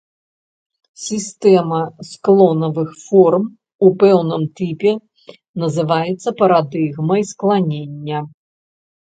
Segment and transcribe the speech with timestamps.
[1.07, 3.43] Сістэма склонавых форм
[3.89, 4.95] у пэўным тыпе
[5.67, 8.19] называецца парадыгмай скланення.